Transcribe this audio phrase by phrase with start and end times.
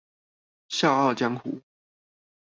[0.67, 1.61] 笑傲江湖